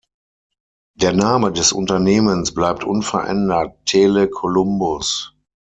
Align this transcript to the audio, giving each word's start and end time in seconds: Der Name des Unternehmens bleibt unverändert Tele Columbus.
Der 0.95 1.13
Name 1.13 1.51
des 1.51 1.73
Unternehmens 1.73 2.55
bleibt 2.55 2.83
unverändert 2.83 3.75
Tele 3.85 4.27
Columbus. 4.27 5.35